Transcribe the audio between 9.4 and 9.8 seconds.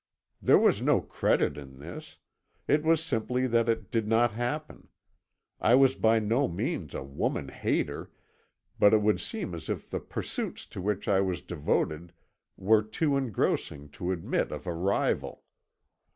as